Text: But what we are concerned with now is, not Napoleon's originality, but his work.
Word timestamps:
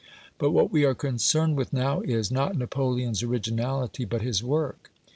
But 0.39 0.49
what 0.49 0.71
we 0.71 0.83
are 0.83 0.95
concerned 0.95 1.57
with 1.57 1.71
now 1.71 2.01
is, 2.01 2.31
not 2.31 2.57
Napoleon's 2.57 3.21
originality, 3.21 4.03
but 4.03 4.23
his 4.23 4.43
work. 4.43 4.89